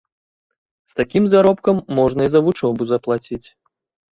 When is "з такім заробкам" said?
0.93-1.83